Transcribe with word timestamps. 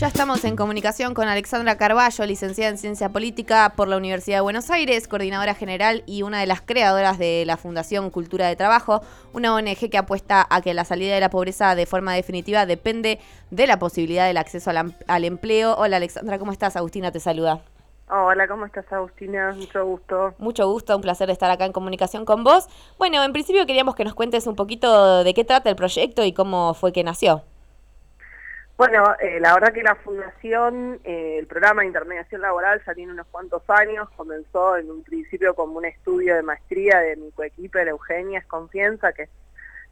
Ya 0.00 0.06
estamos 0.06 0.46
en 0.46 0.56
comunicación 0.56 1.12
con 1.12 1.28
Alexandra 1.28 1.76
Carballo, 1.76 2.24
licenciada 2.24 2.70
en 2.70 2.78
Ciencia 2.78 3.10
Política 3.10 3.74
por 3.76 3.86
la 3.86 3.98
Universidad 3.98 4.38
de 4.38 4.40
Buenos 4.40 4.70
Aires, 4.70 5.06
coordinadora 5.06 5.52
general 5.52 6.04
y 6.06 6.22
una 6.22 6.40
de 6.40 6.46
las 6.46 6.62
creadoras 6.62 7.18
de 7.18 7.44
la 7.44 7.58
Fundación 7.58 8.08
Cultura 8.08 8.46
de 8.46 8.56
Trabajo, 8.56 9.02
una 9.34 9.54
ONG 9.54 9.90
que 9.90 9.98
apuesta 9.98 10.46
a 10.48 10.62
que 10.62 10.72
la 10.72 10.86
salida 10.86 11.14
de 11.14 11.20
la 11.20 11.28
pobreza 11.28 11.74
de 11.74 11.84
forma 11.84 12.14
definitiva 12.14 12.64
depende 12.64 13.20
de 13.50 13.66
la 13.66 13.78
posibilidad 13.78 14.26
del 14.26 14.38
acceso 14.38 14.70
al, 14.70 14.96
al 15.06 15.24
empleo. 15.26 15.74
Hola 15.76 15.98
Alexandra, 15.98 16.38
¿cómo 16.38 16.52
estás? 16.52 16.76
Agustina 16.76 17.12
te 17.12 17.20
saluda. 17.20 17.60
Hola, 18.08 18.48
¿cómo 18.48 18.64
estás 18.64 18.90
Agustina? 18.90 19.52
Mucho 19.52 19.84
gusto. 19.84 20.34
Mucho 20.38 20.66
gusto, 20.72 20.96
un 20.96 21.02
placer 21.02 21.28
estar 21.28 21.50
acá 21.50 21.66
en 21.66 21.72
comunicación 21.72 22.24
con 22.24 22.42
vos. 22.42 22.68
Bueno, 22.96 23.22
en 23.22 23.34
principio 23.34 23.66
queríamos 23.66 23.94
que 23.96 24.04
nos 24.04 24.14
cuentes 24.14 24.46
un 24.46 24.56
poquito 24.56 25.24
de 25.24 25.34
qué 25.34 25.44
trata 25.44 25.68
el 25.68 25.76
proyecto 25.76 26.24
y 26.24 26.32
cómo 26.32 26.72
fue 26.72 26.90
que 26.90 27.04
nació. 27.04 27.44
Bueno, 28.80 29.14
eh, 29.20 29.38
la 29.40 29.52
verdad 29.52 29.74
que 29.74 29.82
la 29.82 29.94
fundación, 29.94 31.00
eh, 31.04 31.36
el 31.38 31.46
programa 31.46 31.82
de 31.82 31.88
intermediación 31.88 32.40
laboral 32.40 32.80
ya 32.86 32.94
tiene 32.94 33.12
unos 33.12 33.26
cuantos 33.26 33.62
años, 33.68 34.08
comenzó 34.16 34.74
en 34.78 34.90
un 34.90 35.02
principio 35.02 35.54
como 35.54 35.76
un 35.76 35.84
estudio 35.84 36.34
de 36.34 36.42
maestría 36.42 37.00
de 37.00 37.16
mi 37.16 37.30
coequiper 37.30 37.88
Eugenia 37.88 38.38
Esconfianza, 38.38 39.12
que 39.12 39.24
es 39.24 39.30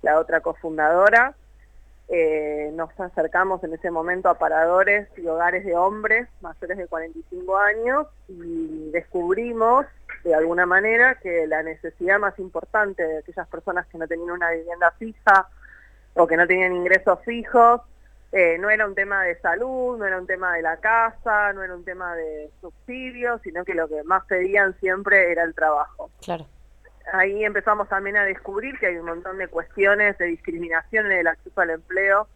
la 0.01 0.19
otra 0.19 0.41
cofundadora. 0.41 1.35
Eh, 2.09 2.71
nos 2.73 2.89
acercamos 2.99 3.63
en 3.63 3.75
ese 3.75 3.91
momento 3.91 4.31
a 4.31 4.39
paradores 4.39 5.07
y 5.19 5.27
hogares 5.27 5.67
de 5.67 5.77
hombres 5.77 6.27
mayores 6.41 6.79
de 6.79 6.87
45 6.87 7.59
años 7.59 8.07
y 8.27 8.91
descubrimos 8.91 9.85
de 10.25 10.35
alguna 10.35 10.65
manera 10.65 11.17
que 11.17 11.47
la 11.47 11.63
necesidad 11.63 12.19
más 12.19 12.39
importante 12.39 13.07
de 13.07 13.19
aquellas 13.19 13.49
personas 13.49 13.87
que 13.89 13.99
no 13.99 14.09
tenían 14.09 14.31
una 14.31 14.51
vivienda 14.51 14.93
fija 14.93 15.47
o 16.15 16.27
que 16.27 16.39
no 16.39 16.47
tenían 16.47 16.73
ingresos 16.73 17.19
fijos 17.27 17.83
eh, 18.31 18.59
no 18.59 18.69
era 18.69 18.87
un 18.87 18.95
tema 18.95 19.23
de 19.23 19.39
salud, 19.41 19.97
no 19.97 20.05
era 20.05 20.19
un 20.19 20.27
tema 20.27 20.55
de 20.55 20.63
la 20.63 20.77
casa, 20.77 21.53
no 21.55 21.63
era 21.63 21.75
un 21.75 21.85
tema 21.85 22.15
de 22.15 22.51
subsidios, 22.61 23.41
sino 23.43 23.65
que 23.65 23.75
lo 23.75 23.89
que 23.89 24.03
más 24.03 24.25
pedían 24.27 24.79
siempre 24.81 25.33
era 25.33 25.45
el 25.45 25.55
trabajo. 25.55 26.11
Claro. 26.23 26.47
Ahí 27.11 27.43
empezamos 27.43 27.89
también 27.89 28.19
a 28.19 28.25
descubrir 28.25 28.79
que 28.79 28.87
hay 28.87 28.97
un 28.97 29.07
montón 29.07 29.39
de 29.39 29.49
cuestiones 29.49 30.19
de 30.19 30.27
discriminación 30.27 31.07
en 31.07 31.13
el 31.13 31.27
acceso 31.27 31.59
al 31.59 31.71
empleo, 31.71 32.29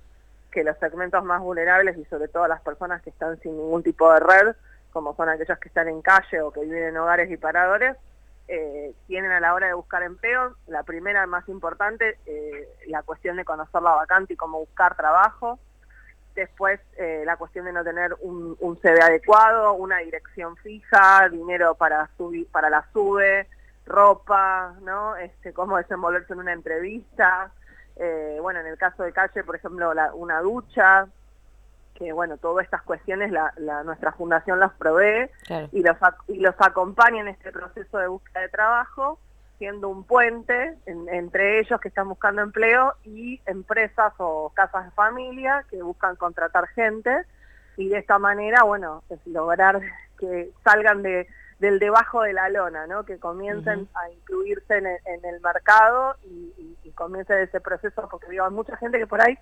que 0.50 0.64
los 0.64 0.78
segmentos 0.78 1.22
más 1.25 1.42
vulnerables 1.42 1.98
y 1.98 2.05
sobre 2.06 2.28
todo 2.28 2.48
las 2.48 2.62
personas 2.62 3.03
que 3.03 3.11
están 3.11 3.38
sin 3.41 3.55
ningún 3.59 3.83
tipo 3.83 4.11
de 4.14 4.20
red, 4.20 4.56
como 4.92 5.14
son 5.14 5.28
aquellos 5.28 5.59
que 5.59 5.69
están 5.69 5.88
en 5.88 6.00
calle 6.00 6.41
o 6.41 6.50
que 6.50 6.61
viven 6.61 6.84
en 6.84 6.97
hogares 6.97 7.31
y 7.31 7.36
paradores, 7.36 7.97
eh, 8.48 8.94
tienen 9.06 9.31
a 9.31 9.41
la 9.41 9.53
hora 9.53 9.66
de 9.66 9.75
buscar 9.75 10.03
empleo. 10.03 10.56
La 10.69 10.84
primera, 10.84 11.27
más 11.27 11.47
importante, 11.50 12.19
eh, 12.25 12.66
la 12.86 13.03
cuestión 13.03 13.36
de 13.36 13.44
conocer 13.44 13.83
la 13.83 13.94
vacante 13.94 14.33
y 14.33 14.36
cómo 14.36 14.59
buscar 14.59 14.97
trabajo 14.97 15.59
después 16.34 16.80
eh, 16.97 17.22
la 17.25 17.36
cuestión 17.36 17.64
de 17.64 17.72
no 17.72 17.84
tener 17.84 18.14
un, 18.20 18.56
un, 18.61 18.80
CV 18.80 19.00
adecuado, 19.00 19.75
una 19.75 19.98
dirección 19.98 20.56
fija, 20.56 21.28
dinero 21.28 21.75
para 21.75 22.08
subir, 22.16 22.47
para 22.50 22.70
la 22.70 22.86
sube, 22.92 23.48
ropa, 23.86 24.75
¿no? 24.83 25.16
Este, 25.16 25.53
cómo 25.53 25.77
desenvolverse 25.77 26.33
en 26.33 26.41
una 26.41 26.53
entrevista, 26.53 27.50
eh, 27.97 28.38
bueno, 28.41 28.60
en 28.60 28.66
el 28.66 28.78
caso 28.78 29.03
de 29.03 29.12
calle, 29.12 29.44
por 29.44 29.56
ejemplo, 29.56 29.92
la, 29.94 30.14
una 30.14 30.41
ducha, 30.41 31.06
que 31.94 32.12
bueno, 32.12 32.38
todas 32.38 32.64
estas 32.64 32.83
cuestiones 32.83 33.30
la, 33.30 33.53
la 33.56 33.84
nuestra 33.84 34.12
fundación 34.12 34.58
las 34.58 34.72
provee 34.72 35.28
claro. 35.47 35.69
y, 35.72 35.83
los, 35.83 35.97
y 36.28 36.38
los 36.38 36.55
acompaña 36.58 37.20
en 37.20 37.28
este 37.28 37.53
proceso 37.53 37.98
de 37.98 38.06
búsqueda 38.08 38.41
de 38.41 38.48
trabajo 38.48 39.19
siendo 39.62 39.88
un 39.91 40.02
puente 40.02 40.77
en, 40.86 41.08
entre 41.08 41.60
ellos 41.60 41.80
que 41.80 41.86
están 41.86 42.08
buscando 42.08 42.42
empleo 42.42 42.94
y 43.05 43.41
empresas 43.46 44.12
o 44.19 44.50
casas 44.52 44.86
de 44.86 44.91
familia 44.91 45.64
que 45.70 45.80
buscan 45.80 46.16
contratar 46.16 46.66
gente 46.66 47.24
y 47.77 47.88
de 47.88 47.98
esta 47.98 48.19
manera, 48.19 48.64
bueno, 48.64 49.04
es 49.08 49.24
lograr 49.24 49.80
que 50.19 50.50
salgan 50.64 51.04
de, 51.04 51.28
del 51.60 51.78
debajo 51.78 52.22
de 52.22 52.32
la 52.32 52.48
lona, 52.48 52.88
¿no? 52.88 53.04
que 53.04 53.20
comiencen 53.20 53.82
uh 53.82 53.84
-huh. 53.84 54.03
a 54.03 54.10
incluirse 54.10 54.78
en 54.78 54.87
el, 54.87 54.98
en 55.04 55.25
el 55.32 55.41
mercado 55.41 56.16
y, 56.25 56.53
y, 56.58 56.76
y, 56.82 56.91
comiencen 56.91 57.38
ese 57.38 57.60
proceso, 57.60 58.08
porque 58.10 58.31
digo, 58.31 58.44
hay 58.44 58.50
mucha 58.50 58.76
gente 58.78 58.98
que 58.98 59.06
por 59.06 59.20
ahí 59.20 59.38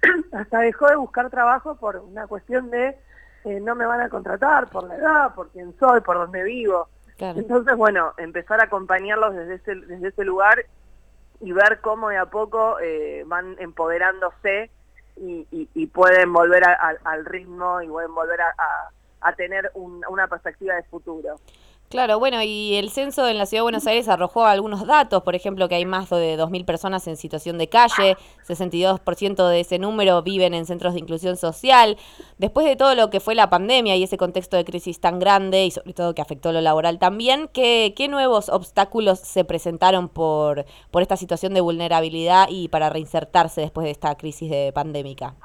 hasta 0.32 0.60
dejó 0.60 0.86
de 0.86 0.96
buscar 0.96 1.28
trabajo 1.28 1.76
por 1.76 1.96
una 1.96 2.26
cuestión 2.26 2.70
de 2.70 2.96
eh, 3.44 3.60
no 3.60 3.74
me 3.74 3.84
van 3.84 4.00
a 4.00 4.08
contratar 4.08 4.70
por 4.70 4.84
la 4.84 4.96
edad, 4.96 5.34
por 5.34 5.50
quién 5.50 5.74
soy, 5.78 6.00
por 6.00 6.16
dónde 6.16 6.42
vivo. 6.42 6.88
Entonces, 7.20 7.76
bueno, 7.76 8.14
empezar 8.16 8.60
a 8.60 8.64
acompañarlos 8.64 9.34
desde 9.34 9.54
ese, 9.56 9.74
desde 9.74 10.08
ese 10.08 10.24
lugar 10.24 10.64
y 11.40 11.52
ver 11.52 11.80
cómo 11.80 12.10
de 12.10 12.16
a 12.16 12.26
poco 12.26 12.78
eh, 12.80 13.24
van 13.26 13.56
empoderándose 13.58 14.70
y, 15.16 15.86
pueden 15.86 16.32
volver 16.32 16.62
al 16.64 17.24
ritmo 17.24 17.82
y 17.82 17.88
pueden 17.88 18.14
volver 18.14 18.40
a, 18.40 18.90
a 19.20 19.34
tener 19.34 19.70
un, 19.74 20.02
una 20.08 20.28
perspectiva 20.28 20.74
de 20.74 20.82
futuro. 20.84 21.36
Claro, 21.88 22.18
bueno, 22.18 22.42
y 22.42 22.74
el 22.74 22.90
censo 22.90 23.26
en 23.28 23.38
la 23.38 23.46
Ciudad 23.46 23.60
de 23.60 23.62
Buenos 23.62 23.86
Aires 23.86 24.10
arrojó 24.10 24.44
algunos 24.44 24.86
datos, 24.86 25.22
por 25.22 25.34
ejemplo, 25.34 25.70
que 25.70 25.76
hay 25.76 25.86
más 25.86 26.10
de 26.10 26.38
2.000 26.38 26.66
personas 26.66 27.06
en 27.08 27.16
situación 27.16 27.56
de 27.56 27.70
calle, 27.70 28.18
62% 28.46 29.48
de 29.48 29.60
ese 29.60 29.78
número 29.78 30.22
viven 30.22 30.52
en 30.52 30.66
centros 30.66 30.92
de 30.92 31.00
inclusión 31.00 31.38
social. 31.38 31.96
Después 32.36 32.66
de 32.66 32.76
todo 32.76 32.94
lo 32.94 33.08
que 33.08 33.20
fue 33.20 33.34
la 33.34 33.48
pandemia 33.48 33.96
y 33.96 34.02
ese 34.02 34.18
contexto 34.18 34.58
de 34.58 34.66
crisis 34.66 35.00
tan 35.00 35.18
grande 35.18 35.64
y 35.64 35.70
sobre 35.70 35.94
todo 35.94 36.14
que 36.14 36.20
afectó 36.20 36.52
lo 36.52 36.60
laboral 36.60 36.98
también, 36.98 37.48
¿qué, 37.54 37.94
qué 37.96 38.06
nuevos 38.08 38.50
obstáculos 38.50 39.20
se 39.20 39.44
presentaron 39.46 40.10
por, 40.10 40.66
por 40.90 41.00
esta 41.00 41.16
situación 41.16 41.54
de 41.54 41.62
vulnerabilidad 41.62 42.48
y 42.50 42.68
para 42.68 42.90
reinsertarse 42.90 43.62
después 43.62 43.86
de 43.86 43.92
esta 43.92 44.14
crisis 44.16 44.50
de 44.50 44.72
pandémica? 44.74 45.36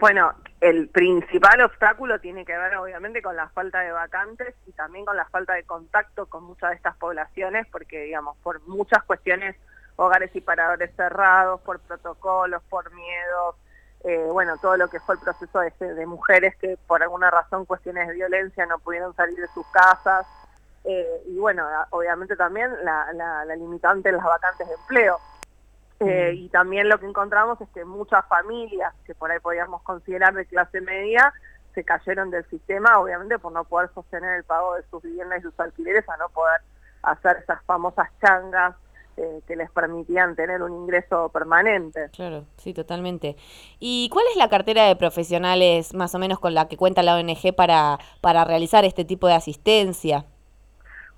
Bueno, 0.00 0.32
el 0.62 0.88
principal 0.88 1.60
obstáculo 1.60 2.18
tiene 2.20 2.46
que 2.46 2.56
ver 2.56 2.74
obviamente 2.76 3.20
con 3.20 3.36
la 3.36 3.50
falta 3.50 3.80
de 3.80 3.92
vacantes 3.92 4.54
y 4.66 4.72
también 4.72 5.04
con 5.04 5.14
la 5.14 5.26
falta 5.26 5.52
de 5.52 5.64
contacto 5.64 6.24
con 6.24 6.44
muchas 6.44 6.70
de 6.70 6.76
estas 6.76 6.96
poblaciones, 6.96 7.66
porque 7.70 8.04
digamos, 8.04 8.38
por 8.38 8.66
muchas 8.66 9.04
cuestiones, 9.04 9.56
hogares 9.96 10.34
y 10.34 10.40
paradores 10.40 10.90
cerrados, 10.96 11.60
por 11.60 11.80
protocolos, 11.80 12.62
por 12.70 12.90
miedos, 12.94 13.56
eh, 14.04 14.24
bueno, 14.32 14.56
todo 14.56 14.78
lo 14.78 14.88
que 14.88 15.00
fue 15.00 15.16
el 15.16 15.20
proceso 15.20 15.60
de, 15.60 16.06
mujeres 16.06 16.56
que 16.56 16.78
por 16.86 17.02
alguna 17.02 17.30
razón, 17.30 17.66
cuestiones 17.66 18.08
de 18.08 18.14
violencia, 18.14 18.64
no 18.64 18.78
pudieron 18.78 19.14
salir 19.14 19.38
de 19.38 19.48
sus 19.48 19.66
casas, 19.66 20.26
eh, 20.84 21.24
y 21.26 21.38
bueno, 21.38 21.68
obviamente 21.90 22.36
también 22.36 22.70
la, 22.82 23.12
la, 23.12 23.44
la 23.44 23.54
limitante 23.54 24.08
en 24.08 24.16
las 24.16 24.24
vacantes 24.24 24.66
de 24.66 24.74
empleo. 24.74 25.18
Eh, 26.00 26.32
y 26.34 26.48
también 26.48 26.88
lo 26.88 26.98
que 26.98 27.06
encontramos 27.06 27.60
es 27.60 27.68
que 27.74 27.84
muchas 27.84 28.26
familias 28.26 28.94
que 29.04 29.14
por 29.14 29.30
ahí 29.30 29.38
podíamos 29.38 29.82
considerar 29.82 30.32
de 30.32 30.46
clase 30.46 30.80
media 30.80 31.32
se 31.74 31.84
cayeron 31.84 32.30
del 32.30 32.44
sistema, 32.48 32.98
obviamente 32.98 33.38
por 33.38 33.52
no 33.52 33.64
poder 33.64 33.90
sostener 33.94 34.36
el 34.36 34.44
pago 34.44 34.74
de 34.74 34.82
sus 34.90 35.02
viviendas 35.02 35.40
y 35.40 35.42
sus 35.42 35.60
alquileres, 35.60 36.08
a 36.08 36.16
no 36.16 36.28
poder 36.30 36.60
hacer 37.02 37.38
esas 37.42 37.62
famosas 37.64 38.08
changas 38.20 38.74
eh, 39.16 39.42
que 39.46 39.56
les 39.56 39.70
permitían 39.70 40.34
tener 40.34 40.62
un 40.62 40.72
ingreso 40.72 41.28
permanente. 41.28 42.08
Claro, 42.12 42.46
sí, 42.56 42.72
totalmente. 42.72 43.36
¿Y 43.78 44.08
cuál 44.10 44.24
es 44.30 44.36
la 44.36 44.48
cartera 44.48 44.86
de 44.86 44.96
profesionales 44.96 45.92
más 45.94 46.14
o 46.14 46.18
menos 46.18 46.38
con 46.38 46.54
la 46.54 46.68
que 46.68 46.78
cuenta 46.78 47.02
la 47.02 47.16
ONG 47.16 47.54
para, 47.54 47.98
para 48.22 48.44
realizar 48.44 48.84
este 48.84 49.04
tipo 49.04 49.26
de 49.26 49.34
asistencia? 49.34 50.24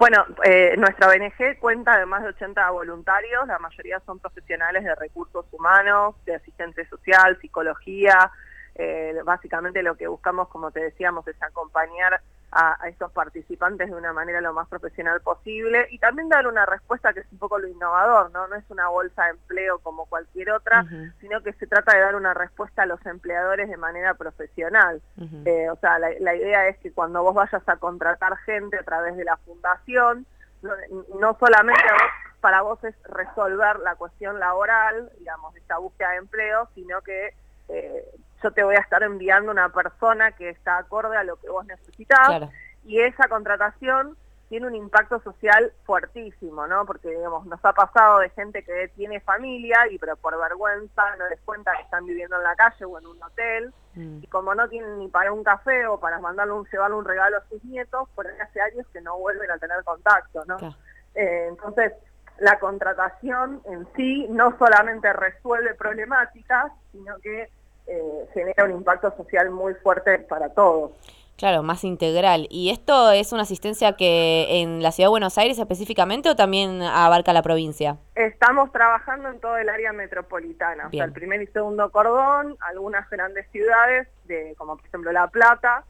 Bueno, 0.02 0.26
eh, 0.42 0.74
nuestra 0.78 1.06
ONG 1.10 1.60
cuenta 1.60 1.96
de 1.96 2.06
más 2.06 2.24
de 2.24 2.30
80 2.30 2.70
voluntarios, 2.70 3.46
la 3.46 3.60
mayoría 3.60 4.00
son 4.04 4.18
profesionales 4.18 4.82
de 4.82 4.92
recursos 4.96 5.46
humanos, 5.52 6.16
de 6.24 6.34
asistencia 6.34 6.84
social, 6.88 7.38
psicología. 7.40 8.32
Eh, 8.74 9.14
básicamente 9.24 9.82
lo 9.82 9.96
que 9.96 10.06
buscamos, 10.06 10.48
como 10.48 10.70
te 10.70 10.80
decíamos, 10.80 11.26
es 11.28 11.40
acompañar 11.42 12.20
a, 12.50 12.82
a, 12.82 12.88
estos 12.88 13.12
participantes 13.12 13.88
de 13.88 13.94
una 13.96 14.12
manera 14.12 14.40
lo 14.40 14.52
más 14.52 14.68
profesional 14.68 15.20
posible 15.20 15.88
y 15.90 15.98
también 15.98 16.28
dar 16.28 16.46
una 16.46 16.64
respuesta 16.66 17.12
que 17.12 17.20
es 17.20 17.32
un 17.32 17.38
poco 17.38 17.58
lo 17.58 17.68
innovador, 17.68 18.30
¿no? 18.30 18.46
No 18.48 18.54
es 18.56 18.64
una 18.70 18.88
bolsa 18.88 19.24
de 19.24 19.30
empleo 19.30 19.78
como 19.80 20.06
cualquier 20.06 20.50
otra, 20.52 20.82
uh 20.82 20.84
-huh. 20.84 21.12
sino 21.20 21.42
que 21.42 21.52
se 21.54 21.66
trata 21.66 21.94
de 21.94 22.00
dar 22.02 22.14
una 22.14 22.34
respuesta 22.34 22.82
a 22.82 22.86
los 22.86 23.04
empleadores 23.06 23.68
de 23.68 23.76
manera 23.76 24.14
profesional. 24.14 25.00
Uh 25.16 25.22
-huh. 25.22 25.46
eh, 25.46 25.70
o 25.70 25.76
sea, 25.76 25.98
la, 25.98 26.10
la, 26.20 26.34
idea 26.34 26.68
es 26.68 26.78
que 26.78 26.92
cuando 26.92 27.22
vos 27.22 27.34
vayas 27.34 27.66
a 27.66 27.76
contratar 27.76 28.36
gente 28.38 28.78
a 28.78 28.82
través 28.84 29.16
de 29.16 29.24
la 29.24 29.36
fundación, 29.38 30.26
no, 30.62 30.72
no 31.20 31.36
solamente 31.38 31.82
vos, 31.90 32.02
para 32.40 32.62
vos 32.62 32.82
es 32.84 32.94
resolver 33.04 33.78
la 33.80 33.96
cuestión 33.96 34.38
laboral, 34.38 35.10
digamos, 35.18 35.54
esta 35.56 35.78
búsqueda 35.78 36.10
de 36.10 36.16
empleo, 36.16 36.68
sino 36.74 37.00
que 37.02 37.34
eh, 37.68 38.04
yo 38.42 38.50
te 38.50 38.62
voy 38.62 38.76
a 38.76 38.80
estar 38.80 39.02
enviando 39.02 39.50
una 39.50 39.68
persona 39.68 40.32
que 40.32 40.50
está 40.50 40.78
acorde 40.78 41.16
a 41.16 41.24
lo 41.24 41.36
que 41.36 41.48
vos 41.48 41.64
necesitas 41.66 42.26
claro. 42.26 42.50
y 42.84 43.00
esa 43.00 43.28
contratación 43.28 44.16
tiene 44.52 44.66
un 44.66 44.74
impacto 44.74 45.18
social 45.22 45.72
fuertísimo, 45.84 46.66
¿no? 46.66 46.84
Porque, 46.84 47.08
digamos, 47.08 47.46
nos 47.46 47.64
ha 47.64 47.72
pasado 47.72 48.18
de 48.18 48.28
gente 48.28 48.62
que 48.62 48.88
tiene 48.88 49.18
familia 49.20 49.88
y 49.90 49.96
pero 49.96 50.14
por 50.16 50.38
vergüenza 50.38 51.16
no 51.16 51.26
les 51.30 51.40
cuenta 51.40 51.72
que 51.74 51.84
están 51.84 52.04
viviendo 52.04 52.36
en 52.36 52.42
la 52.42 52.54
calle 52.54 52.84
o 52.84 52.98
en 52.98 53.06
un 53.06 53.22
hotel 53.22 53.72
mm. 53.94 54.18
y 54.22 54.26
como 54.26 54.54
no 54.54 54.68
tienen 54.68 54.98
ni 54.98 55.08
para 55.08 55.32
un 55.32 55.42
café 55.42 55.86
o 55.86 55.98
para 55.98 56.18
mandarle 56.18 56.52
un, 56.52 56.66
llevarle 56.66 56.96
un 56.96 57.04
regalo 57.06 57.38
a 57.38 57.48
sus 57.48 57.64
nietos, 57.64 58.10
por 58.14 58.26
ahí 58.26 58.38
hace 58.40 58.60
años 58.60 58.86
que 58.92 59.00
no 59.00 59.16
vuelven 59.16 59.50
a 59.50 59.56
tener 59.56 59.82
contacto, 59.84 60.44
¿no? 60.44 60.58
Claro. 60.58 60.74
Eh, 61.14 61.46
entonces, 61.48 61.94
la 62.38 62.58
contratación 62.58 63.62
en 63.64 63.88
sí 63.96 64.26
no 64.28 64.58
solamente 64.58 65.12
resuelve 65.14 65.74
problemáticas, 65.76 66.72
sino 66.90 67.18
que 67.20 67.48
eh, 67.86 68.26
genera 68.32 68.64
un 68.64 68.72
impacto 68.72 69.14
social 69.16 69.50
muy 69.50 69.74
fuerte 69.74 70.18
para 70.20 70.48
todos. 70.50 70.92
Claro, 71.36 71.64
más 71.64 71.82
integral. 71.82 72.46
¿Y 72.50 72.70
esto 72.70 73.10
es 73.10 73.32
una 73.32 73.42
asistencia 73.42 73.94
que 73.94 74.60
en 74.62 74.80
la 74.82 74.92
Ciudad 74.92 75.08
de 75.08 75.10
Buenos 75.10 75.38
Aires 75.38 75.58
específicamente 75.58 76.30
o 76.30 76.36
también 76.36 76.82
abarca 76.82 77.32
la 77.32 77.42
provincia? 77.42 77.96
Estamos 78.14 78.70
trabajando 78.70 79.28
en 79.28 79.40
todo 79.40 79.56
el 79.56 79.68
área 79.68 79.92
metropolitana, 79.92 80.86
o 80.86 80.90
sea, 80.90 81.04
el 81.04 81.12
primer 81.12 81.42
y 81.42 81.48
segundo 81.48 81.90
cordón, 81.90 82.56
algunas 82.60 83.10
grandes 83.10 83.50
ciudades, 83.50 84.06
de, 84.26 84.54
como 84.56 84.76
por 84.76 84.86
ejemplo 84.86 85.10
La 85.10 85.26
Plata, 85.26 85.84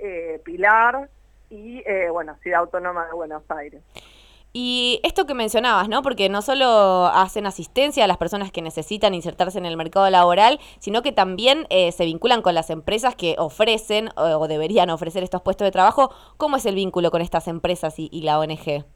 eh, 0.00 0.40
Pilar 0.44 1.08
y, 1.50 1.84
eh, 1.86 2.08
bueno, 2.10 2.36
Ciudad 2.42 2.60
Autónoma 2.60 3.06
de 3.06 3.12
Buenos 3.12 3.42
Aires. 3.50 3.82
Y 4.58 5.00
esto 5.02 5.26
que 5.26 5.34
mencionabas, 5.34 5.86
¿no? 5.90 6.00
Porque 6.00 6.30
no 6.30 6.40
solo 6.40 7.10
hacen 7.12 7.44
asistencia 7.44 8.04
a 8.04 8.06
las 8.06 8.16
personas 8.16 8.50
que 8.50 8.62
necesitan 8.62 9.12
insertarse 9.12 9.58
en 9.58 9.66
el 9.66 9.76
mercado 9.76 10.08
laboral, 10.08 10.60
sino 10.78 11.02
que 11.02 11.12
también 11.12 11.66
eh, 11.68 11.92
se 11.92 12.06
vinculan 12.06 12.40
con 12.40 12.54
las 12.54 12.70
empresas 12.70 13.14
que 13.14 13.34
ofrecen 13.36 14.08
o, 14.16 14.48
deberían 14.48 14.88
ofrecer 14.88 15.22
estos 15.22 15.42
puestos 15.42 15.66
de 15.66 15.72
trabajo. 15.72 16.10
¿Cómo 16.38 16.56
es 16.56 16.64
el 16.64 16.74
vínculo 16.74 17.10
con 17.10 17.20
estas 17.20 17.48
empresas 17.48 17.96
y, 17.98 18.22
la 18.22 18.38
ONG? 18.38 18.86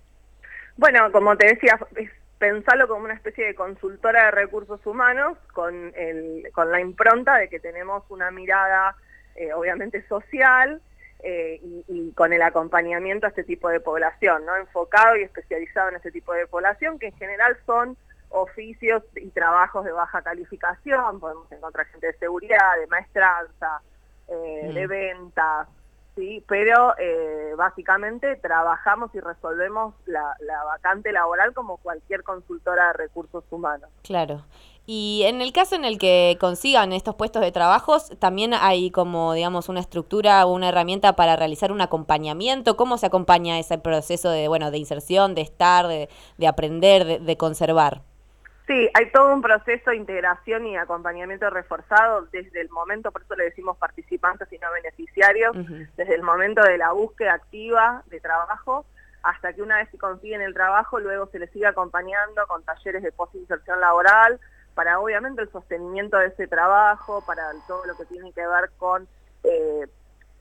Bueno, 0.79 1.12
como 1.12 1.37
te 1.37 1.49
decía, 1.49 1.79
es 1.95 2.11
pensarlo 2.39 2.89
como 2.89 3.05
una 3.05 3.12
especie 3.12 3.45
de 3.45 3.55
consultora 3.55 4.25
de 4.25 4.31
recursos 4.31 4.81
humanos 4.87 5.37
con, 5.53 5.93
el, 5.95 6.49
con 6.55 6.73
la 6.73 6.81
impronta 6.81 7.37
de 7.37 7.51
que 7.51 7.61
tenemos 7.61 8.03
una 8.09 8.31
mirada 8.31 8.97
eh, 9.37 9.53
obviamente 9.53 10.09
social, 10.09 10.81
eh, 11.22 11.61
y, 11.88 12.12
con 12.12 12.32
el 12.32 12.43
acompañamiento 12.43 13.26
a 13.26 13.31
este 13.31 13.44
tipo 13.44 13.69
de 13.69 13.81
población, 13.81 14.44
¿no? 14.46 14.56
enfocado 14.56 15.17
y 15.17 15.22
especializado 15.22 15.90
en 15.90 15.96
este 15.96 16.11
tipo 16.11 16.32
de 16.32 16.46
población, 16.46 16.99
que 16.99 17.06
en 17.08 17.17
general 17.17 17.56
son 17.67 17.96
oficios 18.31 19.02
y 19.17 19.28
trabajos 19.31 19.84
de 19.84 19.93
baja 19.93 20.22
calificación, 20.22 21.20
podemos 21.20 21.50
encontrar 21.50 21.87
gente 21.87 22.08
de 22.08 22.19
seguridad, 22.19 22.78
de 22.78 22.87
maestranza, 22.87 23.82
eh, 24.28 24.70
de 24.72 24.87
ventas, 24.87 25.69
¿sí? 26.17 26.45
pero 26.49 26.95
eh, 26.99 27.55
básicamente 27.57 28.37
trabajamos 28.37 29.15
y 29.15 29.21
resolvemos 29.21 29.95
la, 30.07 30.37
vacante 30.65 31.12
laboral 31.12 31.53
como 31.55 31.79
cualquier 31.79 32.23
consultora 32.23 32.89
de 32.89 32.93
recursos 32.95 33.45
humanos. 33.51 33.91
Claro. 34.03 34.45
Y 34.87 35.23
en 35.27 35.41
el 35.41 35.53
caso 35.53 35.77
en 35.77 35.85
el 35.85 35.99
que 35.99 36.37
consigan 36.41 36.93
estos 36.93 37.15
puestos 37.15 37.43
de 37.43 37.53
trabajo, 37.53 37.99
también 38.19 38.55
hay 38.55 38.91
como, 38.91 39.35
digamos, 39.35 39.69
una 39.69 39.81
estructura 39.81 40.45
o 40.47 40.53
una 40.53 40.71
herramienta 40.71 41.15
para 41.15 41.37
realizar 41.37 41.71
un 41.71 41.81
acompañamiento. 41.81 42.77
¿Cómo 42.77 42.99
se 42.99 43.07
acompaña 43.07 43.59
ese 43.59 43.79
proceso 43.79 44.31
de, 44.31 44.49
bueno, 44.49 44.71
de 44.71 44.79
inserción, 44.79 45.35
de 45.35 45.43
estar, 45.43 45.87
de, 45.87 46.09
aprender, 46.47 47.21
de, 47.21 47.37
conservar? 47.37 48.03
Sí, 48.70 48.88
hay 48.94 49.11
todo 49.11 49.34
un 49.34 49.43
proceso 49.43 49.90
de 49.90 49.96
integración 49.96 50.64
y 50.64 50.76
acompañamiento 50.76 51.50
reforzado 51.50 52.28
desde 52.31 52.61
el 52.61 52.70
momento, 52.70 53.11
por 53.11 53.22
eso 53.22 53.34
le 53.34 53.46
decimos 53.46 53.76
participantes 53.78 54.46
y 54.52 54.58
no 54.58 54.70
beneficiarios, 54.70 55.56
desde 55.96 56.14
el 56.14 56.22
momento 56.22 56.62
de 56.62 56.78
la 56.78 56.93
búsqueda 56.93 57.34
activa 57.34 58.05
de 58.06 58.20
trabajo 58.20 58.87
hasta 59.25 59.52
que 59.55 59.62
una 59.62 59.78
vez 59.78 59.88
que 59.88 59.99
consiguen 59.99 60.40
el 60.40 60.55
trabajo, 60.55 61.00
luego 61.00 61.26
se 61.32 61.40
les 61.40 61.50
sigue 61.50 61.67
acompañando 61.67 62.46
con 62.46 62.62
talleres 62.62 63.02
de 63.02 63.11
post-inserción 63.11 63.81
laboral, 63.81 64.38
para 64.76 65.00
obviamente 65.00 65.43
el 65.43 65.50
sostenimiento 65.50 66.19
de 66.19 66.28
ese 66.28 66.46
trabajo, 66.46 67.25
para 67.26 67.50
todo 67.66 67.84
lo 67.87 67.96
que 67.96 68.05
tiene 68.05 68.32
que 68.32 68.46
ver 68.46 68.70
con 68.78 69.08
eh, 69.43 69.88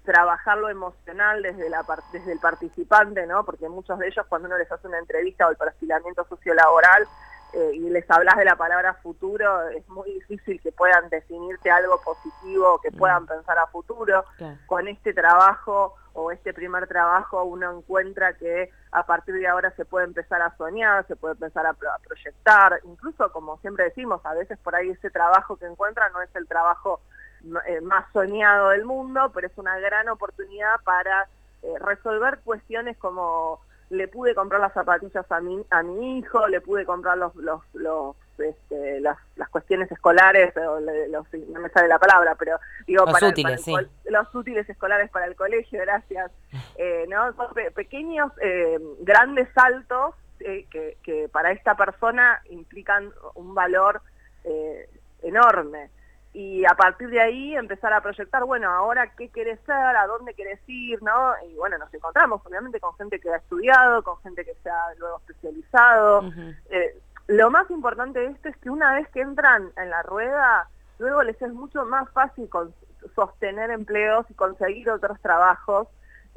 trabajar 0.05 0.59
lo 0.59 0.69
emocional 0.69 1.41
desde, 1.41 1.67
la, 1.67 1.83
desde 2.13 2.31
el 2.31 2.39
participante, 2.39 3.25
¿no? 3.25 3.43
porque 3.43 3.67
muchos 3.69 3.97
de 3.97 4.07
ellos 4.07 4.23
cuando 4.29 4.49
uno 4.49 4.57
les 4.59 4.71
hace 4.71 4.87
una 4.87 4.99
entrevista 4.99 5.47
o 5.47 5.49
el 5.49 5.57
perfilamiento 5.57 6.23
sociolaboral 6.29 7.07
eh, 7.53 7.71
y 7.73 7.89
les 7.89 8.09
hablas 8.11 8.37
de 8.37 8.45
la 8.45 8.55
palabra 8.55 8.93
futuro, 8.95 9.69
es 9.69 9.87
muy 9.89 10.13
difícil 10.13 10.61
que 10.61 10.71
puedan 10.71 11.09
definirte 11.09 11.71
algo 11.71 11.99
positivo, 12.01 12.79
que 12.79 12.91
puedan 12.91 13.25
pensar 13.25 13.57
a 13.57 13.67
futuro. 13.67 14.23
Con 14.67 14.87
este 14.87 15.13
trabajo 15.13 15.95
o 16.13 16.31
este 16.31 16.53
primer 16.53 16.87
trabajo 16.87 17.43
uno 17.43 17.77
encuentra 17.77 18.33
que 18.33 18.69
a 18.91 19.05
partir 19.05 19.35
de 19.35 19.47
ahora 19.47 19.71
se 19.71 19.85
puede 19.85 20.05
empezar 20.05 20.41
a 20.41 20.55
soñar, 20.57 21.07
se 21.07 21.15
puede 21.15 21.33
empezar 21.33 21.65
a, 21.65 21.73
proyectar, 21.73 22.79
incluso 22.83 23.31
como 23.31 23.57
siempre 23.59 23.85
decimos, 23.85 24.23
a 24.25 24.33
veces 24.33 24.59
por 24.59 24.75
ahí 24.75 24.89
ese 24.89 25.09
trabajo 25.09 25.57
que 25.57 25.65
encuentra 25.65 26.09
no 26.09 26.21
es 26.21 26.35
el 26.35 26.47
trabajo 26.47 27.01
eh, 27.67 27.81
más 27.81 28.05
soñado 28.11 28.69
del 28.69 28.85
mundo, 28.85 29.31
pero 29.33 29.47
es 29.47 29.57
una 29.57 29.79
gran 29.79 30.07
oportunidad 30.09 30.75
para 30.83 31.27
eh, 31.63 31.73
resolver 31.79 32.39
cuestiones 32.43 32.97
como 32.97 33.59
le 33.89 34.07
pude 34.07 34.36
comprar 34.36 34.62
las 34.62 34.74
zapatillas 34.74 35.25
a 35.31 35.41
mi, 35.41 35.63
a 35.69 35.83
mi 35.83 36.19
hijo, 36.19 36.47
le 36.47 36.62
pude 36.62 36.86
comprar 36.86 37.18
los, 37.18 37.36
los, 37.36 37.62
los 37.74 38.15
este, 38.38 39.01
las, 39.01 39.18
las, 39.36 39.50
cuestiones 39.50 39.91
escolares, 39.91 40.56
o 40.56 40.80
los, 40.80 41.25
no 41.50 41.59
me 41.59 41.69
sale 41.69 41.88
la 41.88 42.00
palabra, 42.00 42.36
pero 42.36 42.57
digo, 42.88 43.06
los 43.06 43.21
útiles, 43.21 43.62
sí. 43.62 43.74
los 44.06 44.33
útiles 44.33 44.69
escolares 44.69 45.09
para 45.09 45.25
el 45.25 45.36
colegio, 45.36 45.80
gracias. 45.81 46.31
Eh, 46.81 47.06
¿no? 47.09 47.33
Son 47.33 47.47
pequeños, 47.75 48.31
eh, 48.41 48.80
grandes 49.01 49.50
saltos 49.53 50.15
eh, 50.39 50.65
que, 50.71 50.95
que, 51.03 51.27
para 51.27 51.51
esta 51.51 51.75
persona 51.75 52.42
implican 52.50 53.12
un 53.35 53.53
valor 53.53 54.01
enorme 55.21 55.89
y 56.33 56.63
a 56.65 56.75
partir 56.75 57.09
de 57.09 57.19
ahí 57.19 57.55
empezar 57.55 57.91
a 57.91 58.01
proyectar, 58.01 58.43
bueno, 58.45 58.69
ahora 58.69 59.15
qué 59.15 59.29
querés 59.29 59.59
ser, 59.65 59.75
a 59.75 60.05
dónde 60.05 60.35
querés 60.35 60.59
ir, 60.67 61.01
¿no? 61.01 61.33
Y 61.49 61.55
bueno, 61.55 61.77
nos 61.77 61.91
encontramos 61.93 62.41
obviamente 62.45 62.79
con 62.79 62.93
gente 62.95 63.19
que 63.19 63.31
ha 63.31 63.37
estudiado, 63.37 64.03
con 64.03 64.17
gente 64.21 64.45
que 64.45 64.53
se 64.61 64.69
ha 64.69 64.93
luego 64.97 65.17
especializado. 65.17 66.31
Eh, 66.69 66.95
lo 67.27 67.49
más 67.49 67.69
importante 67.71 68.19
de 68.19 68.27
esto 68.27 68.49
es 68.49 68.57
que 68.57 68.69
una 68.69 68.93
vez 68.93 69.07
que 69.09 69.21
entran 69.21 69.71
en 69.75 69.89
la 69.89 70.03
rueda, 70.03 70.69
luego 70.99 71.23
les 71.23 71.41
es 71.41 71.53
mucho 71.53 71.85
más 71.85 72.09
fácil 72.11 72.49
sostener 73.15 73.71
empleos 73.71 74.25
y 74.29 74.33
conseguir 74.35 74.89
otros 74.89 75.19
trabajos 75.21 75.87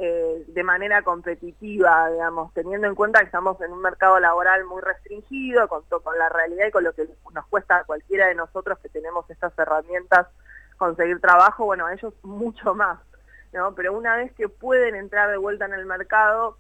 eh, 0.04 0.44
de 0.48 0.64
manera 0.64 1.02
competitiva, 1.02 2.10
digamos, 2.10 2.52
teniendo 2.54 2.88
en 2.88 2.96
cuenta 2.96 3.20
que 3.20 3.26
estamos 3.26 3.60
en 3.60 3.70
un 3.70 3.80
mercado 3.80 4.18
laboral 4.18 4.64
muy 4.64 4.82
restringido, 4.82 5.68
con, 5.68 5.84
con 5.84 6.18
la 6.18 6.28
realidad 6.28 6.66
y 6.66 6.72
con 6.72 6.82
lo 6.82 6.92
que 6.92 7.06
nos 7.32 7.46
cuesta 7.46 7.76
a 7.76 7.84
cualquiera 7.84 8.26
de 8.26 8.34
nosotros 8.34 8.80
que 8.80 8.88
tenemos 8.88 9.30
estas 9.30 9.56
herramientas 9.56 10.26
conseguir 10.76 11.20
trabajo, 11.20 11.66
bueno, 11.66 11.86
a 11.86 11.94
ellos 11.94 12.12
mucho 12.24 12.74
más, 12.74 12.98
¿no? 13.52 13.76
Pero 13.76 13.96
una 13.96 14.16
vez 14.16 14.32
que 14.32 14.48
pueden 14.48 14.96
entrar 14.96 15.30
de 15.30 15.36
vuelta 15.36 15.66
en 15.66 15.74
el 15.74 15.86
mercado, 15.86 16.56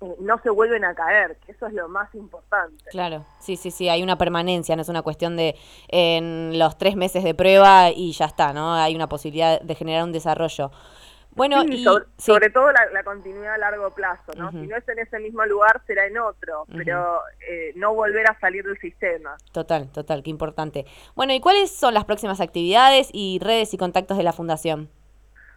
eh, 0.00 0.16
no 0.18 0.40
se 0.42 0.50
vuelven 0.50 0.84
a 0.84 0.96
caer, 0.96 1.36
que 1.46 1.52
eso 1.52 1.68
es 1.68 1.74
lo 1.74 1.88
más 1.88 2.12
importante. 2.16 2.82
Claro, 2.90 3.24
sí, 3.38 3.56
sí, 3.56 3.70
sí, 3.70 3.88
hay 3.88 4.02
una 4.02 4.18
permanencia, 4.18 4.74
no 4.74 4.82
es 4.82 4.88
una 4.88 5.02
cuestión 5.02 5.36
de 5.36 5.54
en 5.86 6.58
los 6.58 6.76
tres 6.78 6.96
meses 6.96 7.22
de 7.22 7.32
prueba 7.32 7.90
y 7.90 8.10
ya 8.10 8.24
está, 8.24 8.52
¿no? 8.52 8.74
Hay 8.74 8.96
una 8.96 9.08
posibilidad 9.08 9.60
de 9.60 9.74
generar 9.76 10.02
un 10.02 10.10
desarrollo. 10.10 10.72
Bueno, 11.34 11.62
y, 11.64 11.84
sobre, 12.18 12.50
todo 12.50 12.70
la, 12.72 13.02
continuidad 13.04 13.54
a 13.54 13.58
largo 13.58 13.90
plazo, 13.90 14.32
¿no? 14.36 14.50
Si 14.50 14.66
no 14.66 14.76
es 14.76 14.86
en 14.86 14.98
ese 14.98 15.18
mismo 15.18 15.44
lugar, 15.46 15.80
será 15.86 16.06
en 16.06 16.18
otro, 16.18 16.66
pero 16.76 17.20
eh, 17.48 17.72
no 17.74 17.94
volver 17.94 18.30
a 18.30 18.38
salir 18.38 18.64
del 18.64 18.78
sistema. 18.78 19.36
Total, 19.50 19.90
total, 19.90 20.22
qué 20.22 20.28
importante. 20.28 20.84
Bueno, 21.14 21.32
¿y 21.32 21.40
cuáles 21.40 21.70
son 21.70 21.94
las 21.94 22.04
próximas 22.04 22.40
actividades 22.40 23.08
y 23.12 23.38
redes 23.42 23.72
y 23.72 23.78
contactos 23.78 24.18
de 24.18 24.24
la 24.24 24.34
Fundación? 24.34 24.90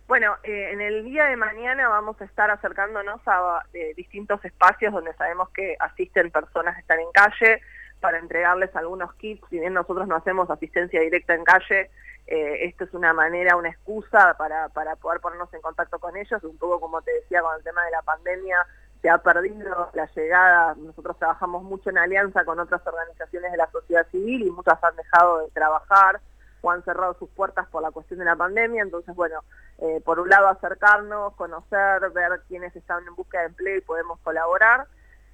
Bueno, 0.08 0.36
eh, 0.44 0.70
en 0.72 0.82
el 0.82 1.04
día 1.04 1.26
de 1.26 1.36
mañana 1.36 1.90
vamos 1.90 2.22
a 2.22 2.26
estar 2.26 2.52
acercándonos 2.52 3.20
a 3.26 3.64
eh, 3.74 3.94
distintos 3.98 4.44
espacios 4.46 4.94
donde 4.94 5.14
sabemos 5.16 5.50
que 5.50 5.76
asisten 5.80 6.32
personas 6.32 6.76
que 6.76 6.82
están 6.82 7.00
en 7.00 7.12
calle 7.12 7.62
para 8.00 8.20
entregarles 8.20 8.74
algunos 8.76 9.14
kits. 9.16 9.44
Si 9.50 9.60
bien 9.60 9.74
nosotros 9.74 10.08
no 10.08 10.16
hacemos 10.16 10.50
asistencia 10.50 11.02
directa 11.02 11.34
en 11.34 11.44
calle, 11.44 11.90
eh, 12.28 12.66
esto 12.66 12.86
es 12.86 12.94
una 12.94 13.14
manera, 13.14 13.56
una 13.56 13.70
excusa 13.70 14.36
para, 14.38 14.70
para 14.70 14.96
poder 14.96 15.22
ponernos 15.22 15.54
en 15.54 15.62
contacto 15.62 16.00
con 16.00 16.18
ellos, 16.18 16.44
un 16.44 16.58
poco 16.58 16.80
como 16.80 17.02
te 17.02 17.14
decía 17.14 17.42
con 17.42 17.56
el 17.56 17.64
tema 17.64 17.86
de 17.86 17.92
la 17.92 18.02
pandemia, 18.02 18.66
se 19.02 19.10
ha 19.10 19.20
perdido 19.20 19.92
la 19.94 20.10
llegada, 20.16 20.74
nosotros 20.76 21.20
trabajamos 21.20 21.62
mucho 21.64 21.92
en 21.92 22.00
alianza 22.00 22.44
con 22.44 22.60
otras 22.60 22.82
organizaciones 22.88 23.52
de 23.52 23.58
la 23.58 23.70
sociedad 23.70 24.08
civil 24.10 24.42
y 24.42 24.50
muchas 24.50 24.84
han 24.84 24.96
dejado 24.96 25.44
de 25.44 25.52
trabajar 25.52 26.20
o 26.62 26.72
han 26.72 26.84
cerrado 26.84 27.14
sus 27.20 27.30
puertas 27.30 27.68
por 27.68 27.84
la 27.84 27.92
cuestión 27.92 28.18
de 28.18 28.26
la 28.26 28.36
pandemia, 28.36 28.82
entonces 28.82 29.14
bueno, 29.14 29.44
eh, 29.78 30.02
por 30.04 30.20
un 30.20 30.28
lado 30.28 30.48
acercarnos, 30.48 31.36
conocer, 31.36 32.10
ver 32.10 32.42
quiénes 32.48 32.76
están 32.76 33.06
en 33.08 33.14
búsqueda 33.14 33.42
de 33.42 33.48
empleo 33.50 33.78
y 33.78 33.82
podemos 33.82 34.20
colaborar, 34.22 34.88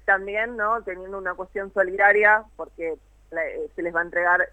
también 0.04 0.58
no 0.58 0.82
teniendo 0.82 1.16
una 1.16 1.32
cuestión 1.32 1.72
solidaria 1.72 2.44
porque 2.56 2.98
eh, 3.30 3.70
se 3.74 3.82
les 3.82 3.94
va 3.94 4.00
a 4.00 4.04
entregar 4.04 4.46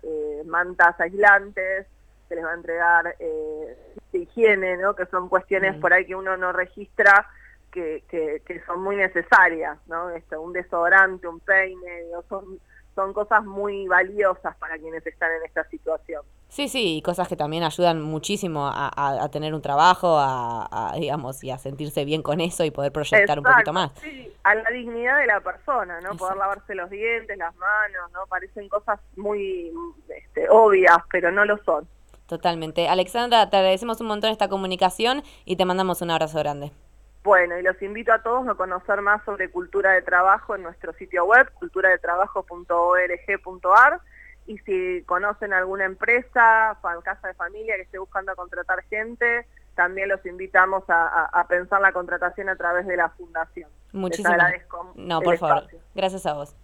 mantas 0.46 0.98
aislantes, 1.02 1.86
se 2.30 2.36
les 2.36 2.46
va 2.46 2.52
a 2.52 2.56
entregar 2.56 3.16
eh, 3.20 3.78
de 4.14 4.20
higiene, 4.20 4.78
¿no? 4.78 4.96
que 4.96 5.06
son 5.08 5.28
cuestiones 5.28 5.76
por 5.78 5.92
ahí 5.92 6.06
que 6.06 6.16
uno 6.16 6.38
no 6.38 6.54
registra 6.54 7.28
que, 7.72 8.04
que, 8.46 8.62
son 8.66 8.82
muy 8.82 8.96
necesarias, 8.96 9.78
¿no? 9.88 10.10
Esto, 10.10 10.42
un 10.42 10.54
desodorante, 10.54 11.28
un 11.28 11.40
peine, 11.40 12.04
son, 12.28 12.60
son 12.96 13.14
cosas 13.14 13.46
muy 13.46 13.88
valiosas 13.88 14.56
para 14.58 14.78
quienes 14.78 15.06
están 15.06 15.32
en 15.34 15.46
esta 15.46 15.64
situación. 15.70 16.24
Sí, 16.48 16.68
sí, 16.68 16.98
y 16.98 17.02
cosas 17.04 17.28
que 17.28 17.36
también 17.36 17.62
ayudan 17.62 18.02
muchísimo 18.02 18.66
a, 18.68 18.90
a, 19.24 19.30
tener 19.30 19.54
un 19.54 19.62
trabajo, 19.62 20.18
a, 20.20 20.94
digamos, 20.98 21.44
y 21.44 21.52
a 21.52 21.60
sentirse 21.60 22.06
bien 22.06 22.24
con 22.24 22.42
eso 22.42 22.66
y 22.66 22.72
poder 22.72 22.92
proyectar 22.92 23.38
un 23.38 23.46
poquito 23.46 23.72
más. 23.72 23.92
Sí, 24.02 24.34
a 24.44 24.56
la 24.56 24.70
dignidad 24.72 25.20
de 25.20 25.28
la 25.28 25.42
persona, 25.42 26.02
¿no? 26.02 26.18
Poder 26.18 26.38
lavarse 26.38 26.74
los 26.74 26.90
dientes, 26.90 27.38
las 27.38 27.56
manos, 27.56 28.12
¿no? 28.14 28.26
Parecen 28.28 28.68
cosas 28.68 29.00
muy 29.16 29.72
este, 30.10 30.50
obvias, 30.50 30.98
pero 31.12 31.32
no 31.32 31.46
lo 31.46 31.64
son. 31.64 31.88
Totalmente. 32.30 32.88
Alexandra, 32.88 33.50
te 33.50 33.58
agradecemos 33.58 34.00
un 34.02 34.08
montón 34.08 34.30
esta 34.30 34.48
comunicación 34.48 35.24
y 35.46 35.56
te 35.56 35.66
mandamos 35.66 36.04
un 36.04 36.12
abrazo 36.12 36.38
grande. 36.38 36.72
Bueno, 37.24 37.58
y 37.58 37.64
los 37.64 37.82
invito 37.82 38.14
a 38.14 38.22
todos 38.22 38.48
a 38.48 38.54
conocer 38.54 39.02
más 39.02 39.26
sobre 39.26 39.50
cultura 39.50 39.94
de 39.94 40.04
trabajo 40.04 40.56
en 40.56 40.62
nuestro 40.62 40.94
sitio 40.94 41.26
web, 41.26 41.52
culturadetrabajo.org.ar 41.54 44.00
y 44.46 44.60
si 44.60 45.02
conocen 45.08 45.54
alguna 45.54 45.86
empresa, 45.86 46.78
casa 47.04 47.28
de 47.28 47.34
familia 47.34 47.78
que 47.78 47.82
esté 47.82 47.98
buscando 47.98 48.36
contratar 48.36 48.84
gente, 48.84 49.48
también 49.74 50.10
los 50.10 50.24
invitamos 50.24 50.84
a, 50.88 51.44
pensar 51.50 51.82
la 51.82 51.94
contratación 51.94 52.48
a 52.50 52.56
través 52.56 52.86
de 52.86 52.96
la 52.96 53.10
fundación. 53.10 53.72
Muchísimas 53.92 54.38
gracias. 54.38 54.68
No, 54.94 55.20
por 55.22 55.36
favor. 55.38 55.64
Gracias 55.96 56.28
a 56.28 56.34
vos. 56.34 56.56